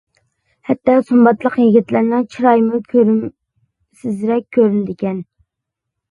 ھەتتا 0.67 0.93
سۇمباتلىق 1.07 1.57
يىگىتلەرنىڭ 1.63 2.23
چىرايىمۇ 2.35 2.79
كۆرۈمسىزرەك 2.93 4.47
كۆرۈنىدىكەن. 4.57 5.21